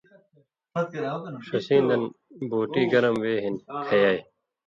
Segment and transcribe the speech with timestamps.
[1.47, 2.03] ݜسیں دن
[2.49, 3.55] بُوٹی گرم وے ہِن
[3.85, 4.19] کھیائ